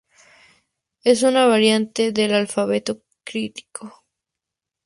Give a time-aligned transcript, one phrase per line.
[1.03, 4.03] Es una variante del alfabeto cirílico.